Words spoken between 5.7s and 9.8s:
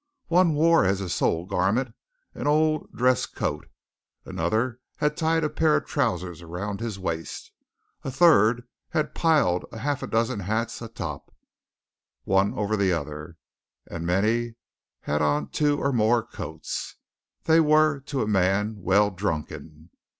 of trousers around his waist; a third had piled a